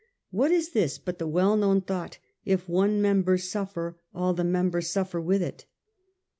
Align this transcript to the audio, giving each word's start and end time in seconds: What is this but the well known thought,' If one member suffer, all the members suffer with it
What 0.31 0.49
is 0.49 0.71
this 0.71 0.97
but 0.97 1.19
the 1.19 1.27
well 1.27 1.55
known 1.55 1.81
thought,' 1.81 2.17
If 2.43 2.67
one 2.67 3.03
member 3.03 3.37
suffer, 3.37 3.99
all 4.15 4.33
the 4.33 4.43
members 4.43 4.87
suffer 4.89 5.21
with 5.21 5.43
it 5.43 5.65